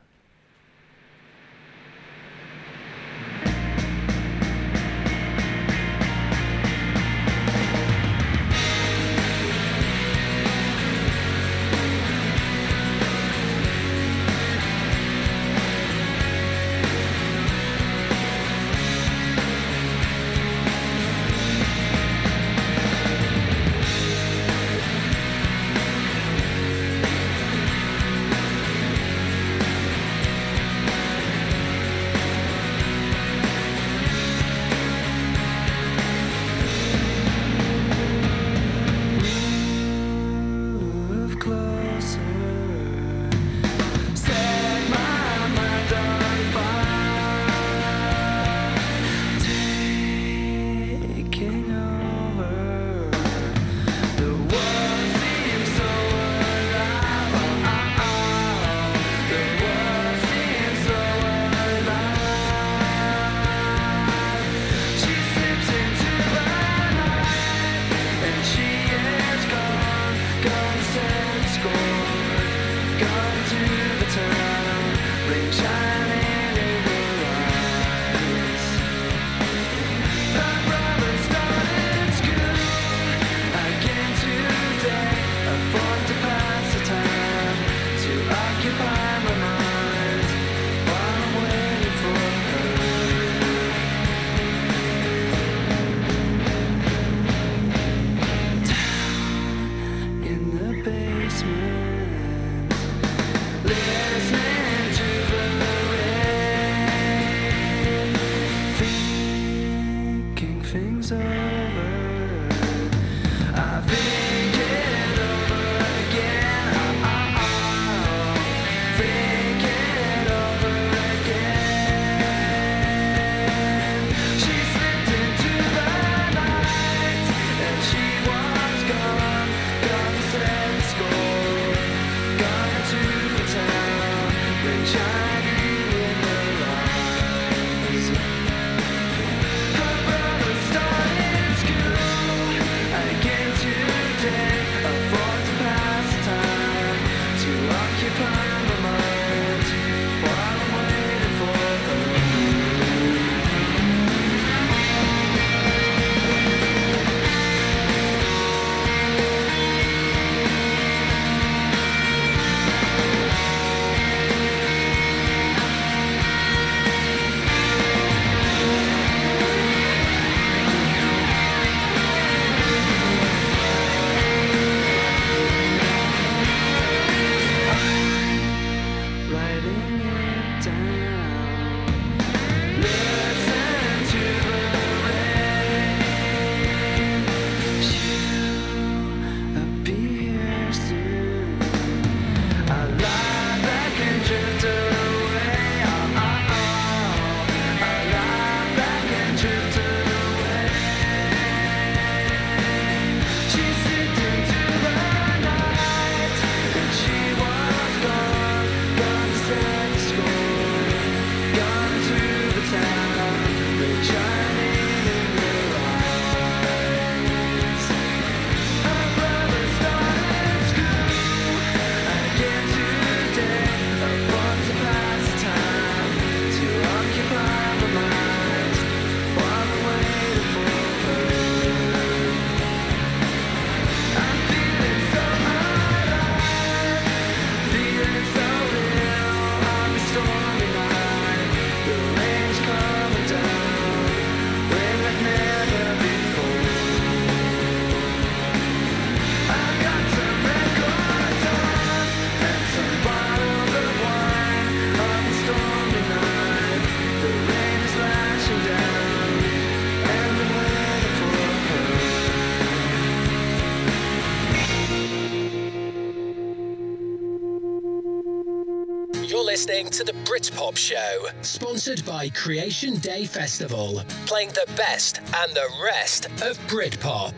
Britpop 270.39 270.76
Show, 270.76 271.26
sponsored 271.43 272.07
by 272.07 272.28
Creation 272.28 272.95
Day 272.99 273.24
Festival, 273.24 274.05
playing 274.24 274.51
the 274.51 274.72
best 274.76 275.18
and 275.18 275.53
the 275.53 275.68
rest 275.82 276.26
of 276.26 276.57
Britpop. 276.68 277.34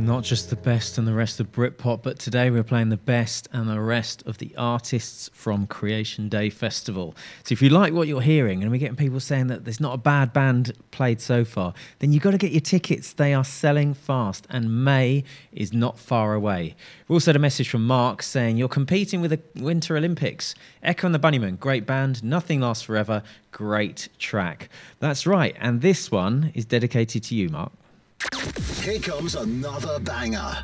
Not 0.00 0.22
just 0.22 0.48
the 0.48 0.54
best 0.54 0.96
and 0.96 1.08
the 1.08 1.12
rest 1.12 1.40
of 1.40 1.50
Britpop, 1.50 2.04
but 2.04 2.20
today 2.20 2.50
we're 2.50 2.62
playing 2.62 2.90
the 2.90 2.96
best 2.96 3.48
and 3.52 3.68
the 3.68 3.80
rest 3.80 4.22
of 4.26 4.38
the 4.38 4.54
artists 4.56 5.28
from 5.34 5.66
Creation 5.66 6.28
Day 6.28 6.50
Festival. 6.50 7.16
So 7.42 7.52
if 7.52 7.60
you 7.60 7.70
like 7.70 7.92
what 7.92 8.06
you're 8.06 8.20
hearing, 8.20 8.62
and 8.62 8.70
we're 8.70 8.78
getting 8.78 8.94
people 8.94 9.18
saying 9.18 9.48
that 9.48 9.64
there's 9.64 9.80
not 9.80 9.94
a 9.94 9.98
bad 9.98 10.32
band 10.32 10.70
played 10.92 11.20
so 11.20 11.44
far, 11.44 11.74
then 11.98 12.12
you've 12.12 12.22
got 12.22 12.30
to 12.30 12.38
get 12.38 12.52
your 12.52 12.60
tickets. 12.60 13.12
They 13.12 13.34
are 13.34 13.42
selling 13.42 13.92
fast, 13.92 14.46
and 14.48 14.84
May 14.84 15.24
is 15.50 15.72
not 15.72 15.98
far 15.98 16.32
away. 16.32 16.76
We 17.08 17.14
also 17.14 17.30
had 17.30 17.36
a 17.36 17.40
message 17.40 17.68
from 17.68 17.84
Mark 17.84 18.22
saying, 18.22 18.56
You're 18.56 18.68
competing 18.68 19.20
with 19.20 19.32
the 19.32 19.40
Winter 19.60 19.96
Olympics. 19.96 20.54
Echo 20.80 21.06
and 21.06 21.14
the 21.14 21.18
Bunnymen, 21.18 21.58
great 21.58 21.86
band. 21.86 22.22
Nothing 22.22 22.60
lasts 22.60 22.84
forever. 22.84 23.24
Great 23.50 24.10
track. 24.20 24.68
That's 25.00 25.26
right. 25.26 25.56
And 25.58 25.80
this 25.80 26.08
one 26.08 26.52
is 26.54 26.64
dedicated 26.64 27.24
to 27.24 27.34
you, 27.34 27.48
Mark. 27.48 27.72
Here 28.82 28.98
comes 29.00 29.34
another 29.34 30.00
banger. 30.00 30.56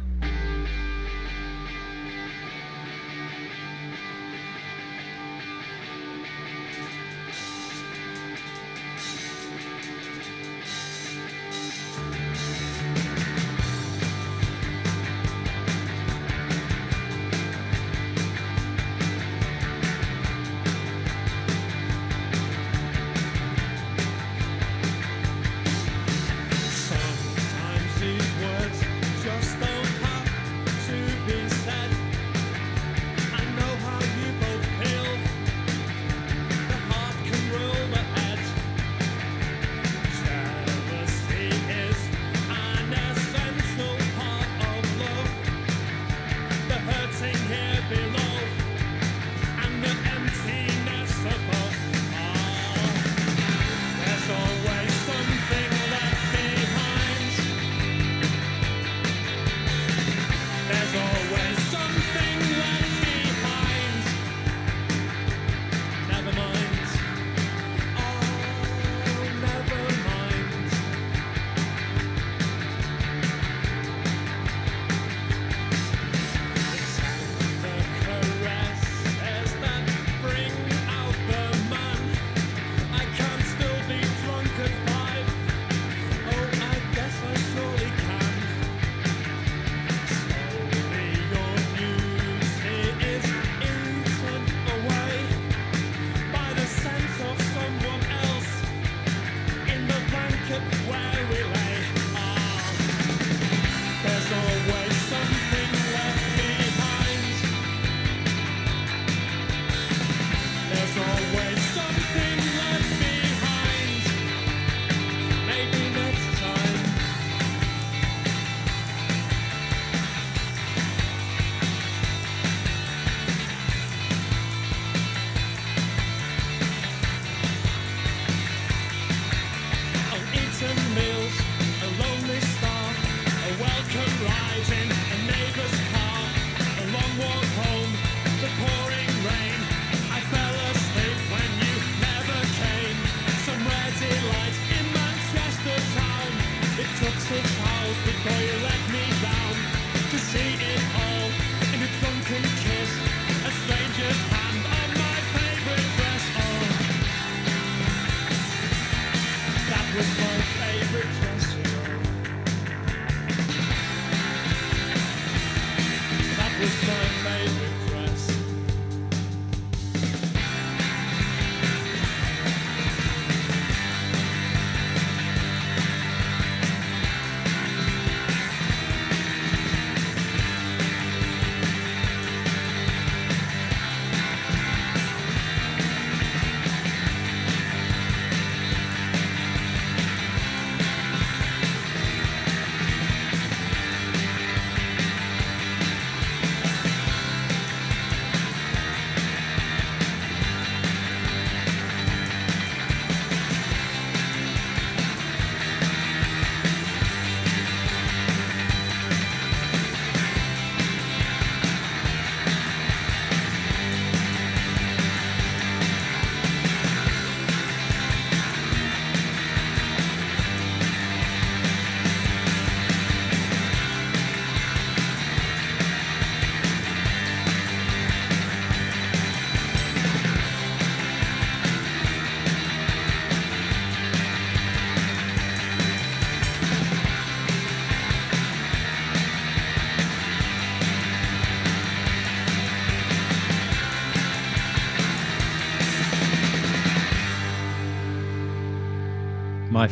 Was 159.95 160.19
my 160.19 160.44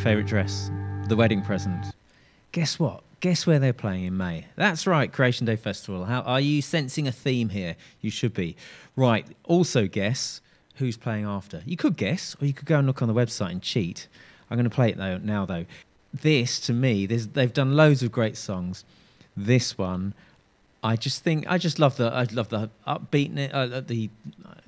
favourite 0.03 0.27
dress, 0.27 0.69
the 1.07 1.15
wedding 1.15 1.41
present. 1.41 1.95
Guess 2.51 2.77
what? 2.77 3.03
Guess 3.21 3.47
where 3.47 3.57
they're 3.57 3.71
playing 3.71 4.03
in 4.03 4.17
May? 4.17 4.47
That's 4.57 4.85
right, 4.85 5.09
Creation 5.09 5.45
Day 5.45 5.55
Festival. 5.55 6.03
How 6.03 6.19
are 6.23 6.41
you 6.41 6.61
sensing 6.61 7.07
a 7.07 7.11
theme 7.13 7.47
here? 7.47 7.77
You 8.01 8.11
should 8.11 8.33
be. 8.33 8.57
Right. 8.97 9.25
Also, 9.45 9.87
guess 9.87 10.41
who's 10.75 10.97
playing 10.97 11.23
after. 11.23 11.63
You 11.65 11.77
could 11.77 11.95
guess, 11.95 12.35
or 12.41 12.45
you 12.45 12.51
could 12.51 12.65
go 12.65 12.79
and 12.79 12.85
look 12.85 13.01
on 13.01 13.07
the 13.07 13.13
website 13.13 13.51
and 13.51 13.61
cheat. 13.61 14.09
I'm 14.51 14.57
going 14.57 14.69
to 14.69 14.75
play 14.75 14.89
it 14.89 14.97
though 14.97 15.19
now 15.19 15.45
though. 15.45 15.65
This 16.13 16.59
to 16.61 16.73
me, 16.73 17.05
they've 17.05 17.53
done 17.53 17.77
loads 17.77 18.03
of 18.03 18.11
great 18.11 18.35
songs. 18.35 18.83
This 19.37 19.77
one, 19.77 20.13
I 20.83 20.97
just 20.97 21.23
think 21.23 21.45
I 21.47 21.57
just 21.57 21.79
love 21.79 21.95
the 21.97 22.07
I 22.11 22.23
love 22.33 22.49
the 22.49 22.69
upbeatness. 22.85 23.49
Uh, 23.53 23.79
the 23.79 24.09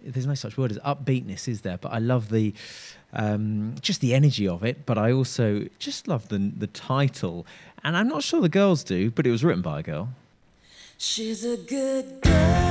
there's 0.02 0.26
no 0.26 0.36
such 0.36 0.58
word 0.58 0.72
as 0.72 0.78
upbeatness, 0.80 1.48
is 1.48 1.62
there? 1.62 1.78
But 1.78 1.92
I 1.92 2.00
love 2.00 2.30
the 2.30 2.54
um, 3.14 3.76
just 3.82 4.02
the 4.02 4.14
energy 4.14 4.48
of 4.48 4.64
it. 4.64 4.86
But 4.86 4.98
I 4.98 5.12
also 5.12 5.68
just 5.78 6.08
love 6.08 6.30
the 6.30 6.52
the 6.58 6.68
title, 6.68 7.46
and 7.84 7.98
I'm 7.98 8.08
not 8.08 8.24
sure 8.24 8.40
the 8.42 8.50
girls 8.50 8.84
do, 8.84 9.12
but 9.12 9.28
it 9.28 9.32
was 9.32 9.44
written 9.44 9.62
by 9.62 9.80
a 9.82 9.84
girl. 9.84 10.10
She's 10.98 11.44
a 11.44 11.58
good 11.58 12.22
girl, 12.22 12.65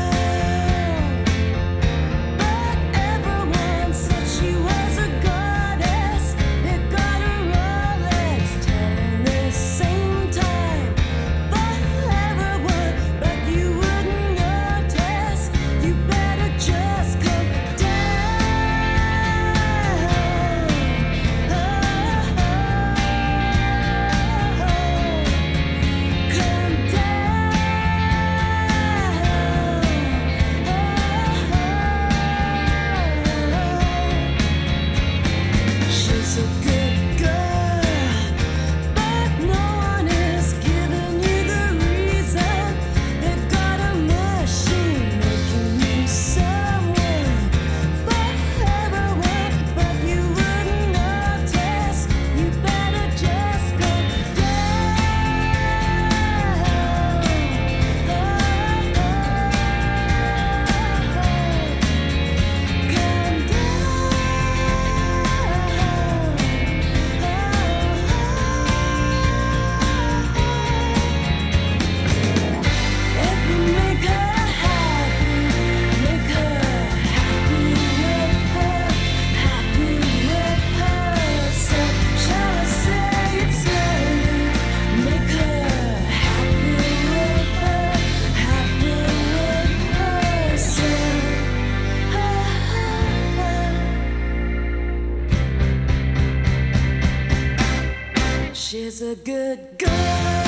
She's 98.94 99.02
a 99.02 99.16
good 99.16 99.76
girl. 99.76 100.43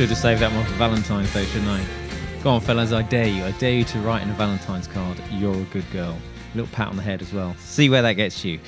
Should 0.00 0.08
have 0.08 0.16
saved 0.16 0.40
that 0.40 0.50
one 0.54 0.64
for 0.64 0.72
Valentine's 0.76 1.30
Day, 1.34 1.44
shouldn't 1.44 1.68
I? 1.68 1.84
Go 2.42 2.52
on, 2.52 2.62
fellas, 2.62 2.90
I 2.90 3.02
dare 3.02 3.26
you. 3.26 3.44
I 3.44 3.50
dare 3.50 3.72
you 3.72 3.84
to 3.84 3.98
write 3.98 4.22
in 4.22 4.30
a 4.30 4.32
Valentine's 4.32 4.86
card, 4.86 5.22
you're 5.30 5.54
a 5.54 5.64
good 5.64 5.84
girl. 5.90 6.16
A 6.54 6.56
little 6.56 6.74
pat 6.74 6.88
on 6.88 6.96
the 6.96 7.02
head 7.02 7.20
as 7.20 7.34
well. 7.34 7.54
See 7.58 7.90
where 7.90 8.00
that 8.00 8.14
gets 8.14 8.42
you. 8.42 8.60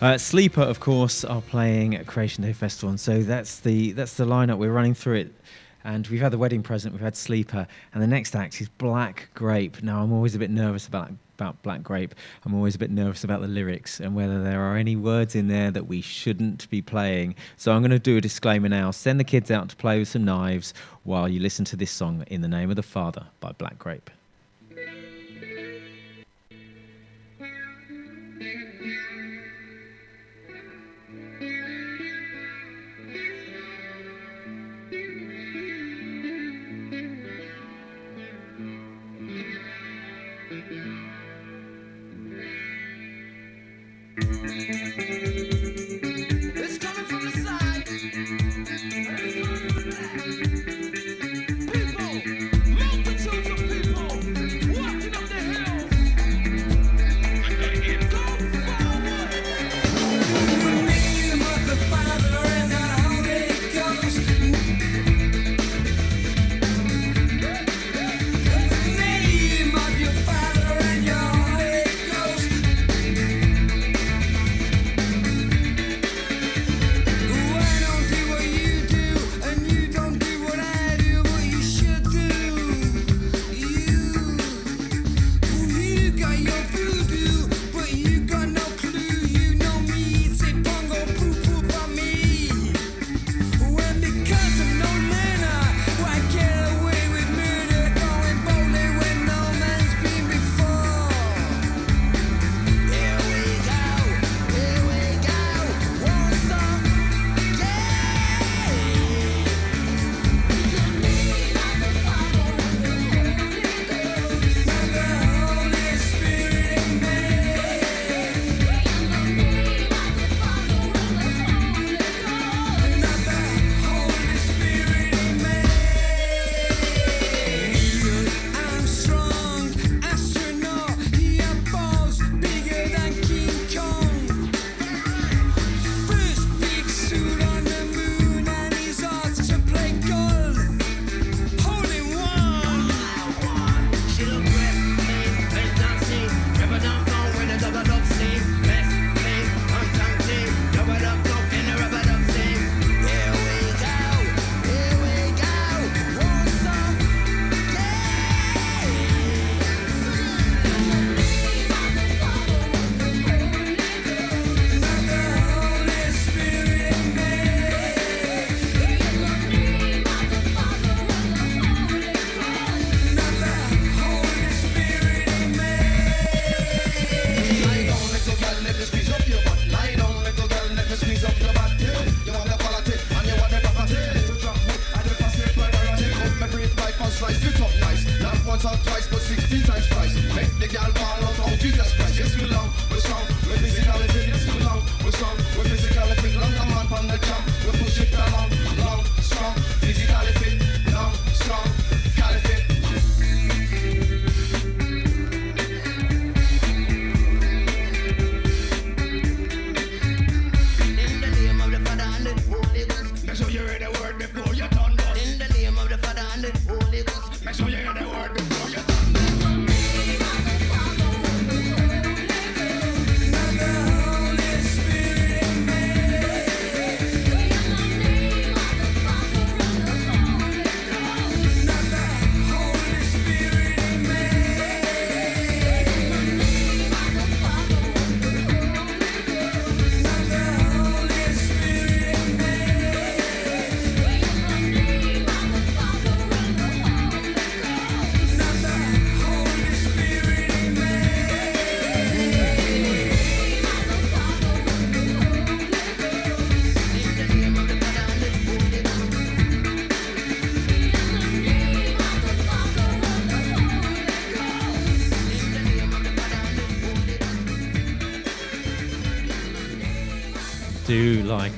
Uh, 0.00 0.16
Sleeper, 0.16 0.60
of 0.60 0.78
course, 0.78 1.24
are 1.24 1.42
playing 1.42 1.96
at 1.96 2.06
Creation 2.06 2.44
Day 2.44 2.52
Festival, 2.52 2.90
and 2.90 3.00
so 3.00 3.20
that's 3.24 3.58
the 3.58 3.90
that's 3.94 4.14
the 4.14 4.26
lineup. 4.26 4.58
We're 4.58 4.70
running 4.70 4.94
through 4.94 5.16
it, 5.16 5.34
and 5.82 6.06
we've 6.06 6.20
had 6.20 6.30
the 6.30 6.38
wedding 6.38 6.62
present, 6.62 6.94
we've 6.94 7.02
had 7.02 7.16
Sleeper, 7.16 7.66
and 7.92 8.00
the 8.00 8.06
next 8.06 8.36
act 8.36 8.60
is 8.60 8.68
Black 8.68 9.28
Grape. 9.34 9.82
Now, 9.82 10.04
I'm 10.04 10.12
always 10.12 10.36
a 10.36 10.38
bit 10.38 10.50
nervous 10.50 10.86
about 10.86 11.10
about 11.36 11.62
Black 11.62 11.82
Grape. 11.82 12.14
I'm 12.44 12.54
always 12.54 12.74
a 12.74 12.78
bit 12.78 12.90
nervous 12.90 13.22
about 13.22 13.42
the 13.42 13.48
lyrics 13.48 14.00
and 14.00 14.14
whether 14.14 14.42
there 14.42 14.62
are 14.62 14.76
any 14.76 14.96
words 14.96 15.34
in 15.34 15.48
there 15.48 15.70
that 15.70 15.86
we 15.86 16.00
shouldn't 16.00 16.68
be 16.70 16.80
playing. 16.80 17.34
So 17.58 17.72
I'm 17.72 17.82
going 17.82 17.90
to 17.90 17.98
do 17.98 18.16
a 18.16 18.22
disclaimer 18.22 18.70
now. 18.70 18.90
Send 18.90 19.20
the 19.20 19.24
kids 19.24 19.50
out 19.50 19.68
to 19.68 19.76
play 19.76 19.98
with 19.98 20.08
some 20.08 20.24
knives 20.24 20.72
while 21.04 21.28
you 21.28 21.40
listen 21.40 21.66
to 21.66 21.76
this 21.76 21.90
song, 21.90 22.24
"In 22.28 22.40
the 22.40 22.48
Name 22.48 22.70
of 22.70 22.76
the 22.76 22.82
Father" 22.82 23.26
by 23.40 23.52
Black 23.52 23.78
Grape. 23.78 24.10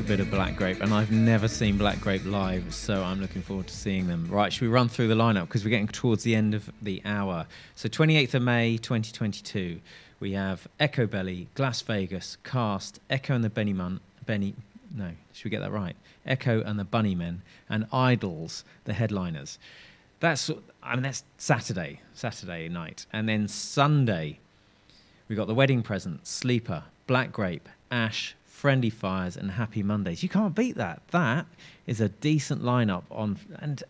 Bit 0.08 0.20
of 0.20 0.30
Black 0.30 0.56
Grape, 0.56 0.80
and 0.80 0.94
I've 0.94 1.10
never 1.10 1.48
seen 1.48 1.76
Black 1.76 2.00
Grape 2.00 2.24
live, 2.24 2.72
so 2.72 3.04
I'm 3.04 3.20
looking 3.20 3.42
forward 3.42 3.66
to 3.66 3.74
seeing 3.74 4.06
them. 4.06 4.26
Right, 4.30 4.50
should 4.50 4.62
we 4.62 4.68
run 4.68 4.88
through 4.88 5.08
the 5.08 5.14
lineup 5.14 5.42
because 5.42 5.64
we're 5.64 5.70
getting 5.70 5.86
towards 5.86 6.22
the 6.22 6.34
end 6.34 6.54
of 6.54 6.72
the 6.80 7.02
hour? 7.04 7.46
So, 7.74 7.90
28th 7.90 8.32
of 8.32 8.42
May, 8.42 8.78
2022, 8.78 9.80
we 10.18 10.32
have 10.32 10.66
Echobelly, 10.80 11.48
Glass 11.52 11.82
Vegas, 11.82 12.38
Cast, 12.42 13.00
Echo 13.10 13.34
and 13.34 13.44
the 13.44 13.50
Benny 13.50 13.74
Mun, 13.74 14.00
Benny. 14.24 14.54
No, 14.96 15.10
should 15.34 15.44
we 15.44 15.50
get 15.50 15.60
that 15.60 15.72
right? 15.72 15.94
Echo 16.24 16.62
and 16.62 16.78
the 16.80 16.86
Bunnymen, 16.86 17.40
and 17.68 17.84
Idols, 17.92 18.64
the 18.84 18.94
headliners. 18.94 19.58
That's 20.20 20.50
I 20.82 20.94
mean 20.94 21.02
that's 21.02 21.22
Saturday, 21.36 22.00
Saturday 22.14 22.70
night, 22.70 23.04
and 23.12 23.28
then 23.28 23.46
Sunday 23.46 24.38
we 25.28 25.36
got 25.36 25.48
the 25.48 25.54
wedding 25.54 25.82
present, 25.82 26.26
Sleeper, 26.26 26.84
Black 27.06 27.30
Grape, 27.30 27.68
Ash, 27.90 28.34
Friendly 28.58 28.90
Fires, 28.90 29.36
and 29.36 29.52
Happy 29.52 29.84
Mondays. 29.84 30.24
You 30.24 30.28
can't 30.28 30.52
beat 30.52 30.74
that. 30.74 31.00
That 31.12 31.46
is 31.86 32.00
a 32.00 32.08
decent 32.08 32.60
lineup 32.60 33.04
on. 33.08 33.38
And 33.60 33.84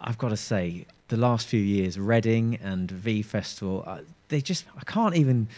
I've 0.00 0.18
got 0.18 0.28
to 0.28 0.36
say, 0.36 0.86
the 1.08 1.16
last 1.16 1.48
few 1.48 1.60
years, 1.60 1.98
Reading 1.98 2.56
and 2.62 2.88
V 2.88 3.22
Festival, 3.22 3.82
uh, 3.84 4.02
they 4.28 4.40
just 4.40 4.66
I 4.78 4.84
can't 4.84 5.16
even. 5.16 5.48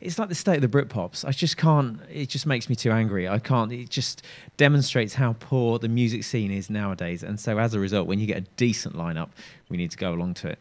It's 0.00 0.18
like 0.18 0.30
the 0.30 0.34
state 0.34 0.62
of 0.64 0.70
the 0.70 0.82
Britpops. 0.82 1.22
I 1.22 1.32
just 1.32 1.58
can't. 1.58 2.00
It 2.10 2.30
just 2.30 2.46
makes 2.46 2.70
me 2.70 2.76
too 2.76 2.92
angry. 2.92 3.28
I 3.28 3.40
can't. 3.40 3.70
It 3.72 3.90
just 3.90 4.22
demonstrates 4.56 5.12
how 5.12 5.34
poor 5.38 5.78
the 5.78 5.88
music 5.88 6.24
scene 6.24 6.50
is 6.50 6.70
nowadays. 6.70 7.22
And 7.22 7.38
so, 7.38 7.58
as 7.58 7.74
a 7.74 7.78
result, 7.78 8.06
when 8.06 8.18
you 8.20 8.26
get 8.26 8.38
a 8.38 8.46
decent 8.56 8.96
lineup, 8.96 9.28
we 9.68 9.76
need 9.76 9.90
to 9.90 9.98
go 9.98 10.14
along 10.14 10.32
to 10.34 10.48
it. 10.48 10.58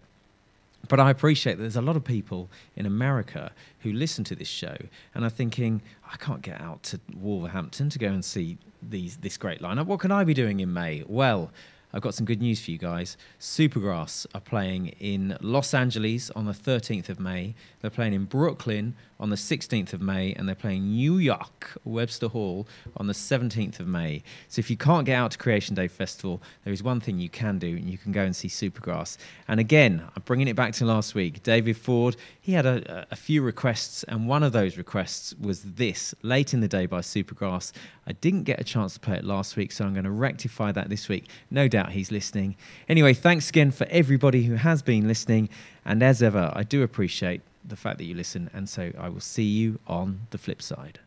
But 0.88 1.00
I 1.00 1.10
appreciate 1.10 1.58
that 1.58 1.64
there's 1.64 1.76
a 1.76 1.82
lot 1.82 1.96
of 1.96 2.04
people 2.04 2.50
in 2.76 2.86
America 2.86 3.52
who 3.80 3.92
listen 3.92 4.24
to 4.26 4.36
this 4.36 4.48
show 4.48 4.76
and 5.14 5.26
are 5.26 5.30
thinking, 5.30 5.82
I 6.12 6.18
can't 6.18 6.42
get 6.42 6.60
out 6.62 6.84
to 6.84 7.00
Wolverhampton 7.16 7.90
to 7.90 8.00
go 8.00 8.08
and 8.08 8.24
see 8.24 8.58
these 8.82 9.18
this 9.18 9.38
great 9.38 9.62
lineup. 9.62 9.86
What 9.86 10.00
can 10.00 10.12
I 10.12 10.24
be 10.24 10.34
doing 10.34 10.60
in 10.60 10.72
May? 10.74 11.04
Well, 11.08 11.52
I've 11.94 12.02
got 12.02 12.14
some 12.14 12.26
good 12.26 12.42
news 12.42 12.64
for 12.64 12.72
you 12.72 12.78
guys. 12.78 13.18
Supergrass 13.40 14.26
are 14.36 14.42
playing 14.42 14.90
in 15.00 15.38
Los 15.42 15.74
Angeles 15.74 16.30
on 16.32 16.46
the 16.46 16.52
13th 16.52 17.10
of 17.10 17.20
May. 17.20 17.56
They're 17.80 17.90
playing 17.90 18.14
in 18.14 18.26
Brooklyn 18.26 18.96
on 19.20 19.30
the 19.30 19.36
16th 19.36 19.94
of 19.94 20.02
May, 20.02 20.34
and 20.34 20.48
they're 20.48 20.56
playing 20.56 20.92
New 20.92 21.18
York, 21.18 21.72
Webster 21.84 22.28
Hall, 22.28 22.68
on 22.98 23.08
the 23.08 23.14
17th 23.14 23.80
of 23.80 23.88
May. 23.88 24.24
So 24.48 24.60
if 24.60 24.70
you 24.70 24.78
can't 24.78 25.06
get 25.06 25.16
out 25.16 25.32
to 25.32 25.38
Creation 25.38 25.76
Day 25.76 25.88
Festival, 25.88 26.42
there 26.64 26.74
is 26.74 26.84
one 26.84 27.00
thing 27.00 27.20
you 27.20 27.30
can 27.30 27.60
do, 27.60 27.76
and 27.76 27.90
you 27.90 27.98
can 27.98 28.12
go 28.12 28.22
and 28.22 28.36
see 28.36 28.48
Supergrass. 28.48 29.18
And 29.48 29.60
again, 29.60 30.04
I'm 30.16 30.22
bringing 30.26 30.48
it 30.48 30.56
back 30.56 30.74
to 30.74 30.86
last 30.86 31.16
week. 31.16 31.44
David 31.44 31.78
Ford, 31.78 32.16
he 32.40 32.54
had 32.54 32.66
a, 32.66 33.08
a 33.12 33.16
few 33.16 33.42
requests, 33.42 34.04
and 34.04 34.28
one 34.28 34.44
of 34.44 34.52
those 34.52 34.78
requests 34.78 35.34
was 35.40 35.64
this, 35.64 36.14
Late 36.22 36.54
in 36.54 36.62
the 36.62 36.68
Day 36.68 36.86
by 36.86 37.00
Supergrass. 37.00 37.72
I 38.06 38.14
didn't 38.14 38.44
get 38.44 38.60
a 38.60 38.64
chance 38.64 38.94
to 38.94 39.00
play 39.00 39.18
it 39.18 39.26
last 39.26 39.56
week, 39.56 39.72
so 39.72 39.86
I'm 39.86 39.94
going 39.94 40.06
to 40.06 40.12
rectify 40.12 40.72
that 40.72 40.90
this 40.90 41.10
week. 41.10 41.30
No 41.52 41.68
doubt 41.68 41.92
he's 41.92 42.12
listening. 42.12 42.56
Anyway, 42.88 43.14
thanks 43.14 43.50
again 43.50 43.72
for 43.72 43.88
everybody 43.90 44.44
who 44.44 44.56
has 44.56 44.82
been 44.82 45.08
listening. 45.08 45.50
And 45.86 46.04
as 46.04 46.22
ever, 46.22 46.52
I 46.56 46.64
do 46.64 46.84
appreciate 46.84 47.42
the 47.68 47.76
fact 47.76 47.98
that 47.98 48.06
you 48.06 48.16
listen. 48.16 48.50
And 48.54 48.68
so 48.70 48.92
I 48.98 49.10
will 49.10 49.20
see 49.20 49.44
you 49.44 49.80
on 49.88 50.22
the 50.32 50.38
flip 50.38 50.62
side. 50.62 51.00